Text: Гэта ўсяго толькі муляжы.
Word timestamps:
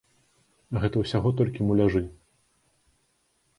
Гэта 0.83 0.95
ўсяго 1.03 1.29
толькі 1.43 1.67
муляжы. 1.69 2.03